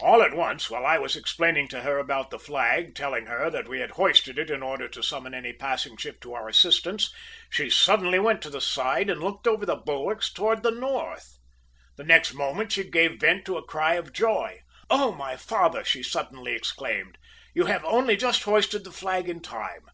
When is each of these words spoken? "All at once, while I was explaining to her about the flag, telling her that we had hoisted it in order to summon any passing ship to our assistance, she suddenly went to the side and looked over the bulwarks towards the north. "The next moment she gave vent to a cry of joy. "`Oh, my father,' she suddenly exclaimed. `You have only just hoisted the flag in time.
"All 0.00 0.20
at 0.20 0.34
once, 0.34 0.68
while 0.68 0.84
I 0.84 0.98
was 0.98 1.14
explaining 1.14 1.68
to 1.68 1.82
her 1.82 2.00
about 2.00 2.30
the 2.30 2.40
flag, 2.40 2.96
telling 2.96 3.26
her 3.26 3.48
that 3.50 3.68
we 3.68 3.78
had 3.78 3.92
hoisted 3.92 4.36
it 4.36 4.50
in 4.50 4.64
order 4.64 4.88
to 4.88 5.00
summon 5.00 5.32
any 5.32 5.52
passing 5.52 5.96
ship 5.96 6.20
to 6.22 6.32
our 6.34 6.48
assistance, 6.48 7.14
she 7.50 7.70
suddenly 7.70 8.18
went 8.18 8.42
to 8.42 8.50
the 8.50 8.60
side 8.60 9.08
and 9.08 9.22
looked 9.22 9.46
over 9.46 9.64
the 9.64 9.76
bulwarks 9.76 10.32
towards 10.32 10.62
the 10.62 10.72
north. 10.72 11.36
"The 11.94 12.02
next 12.02 12.34
moment 12.34 12.72
she 12.72 12.82
gave 12.90 13.20
vent 13.20 13.44
to 13.46 13.56
a 13.56 13.64
cry 13.64 13.94
of 13.94 14.12
joy. 14.12 14.58
"`Oh, 14.90 15.16
my 15.16 15.36
father,' 15.36 15.84
she 15.84 16.02
suddenly 16.02 16.50
exclaimed. 16.56 17.16
`You 17.54 17.68
have 17.68 17.84
only 17.84 18.16
just 18.16 18.42
hoisted 18.42 18.82
the 18.82 18.90
flag 18.90 19.28
in 19.28 19.40
time. 19.40 19.84